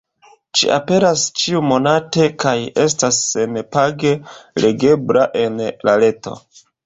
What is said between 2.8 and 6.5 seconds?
estas sen-page legebla en la reto.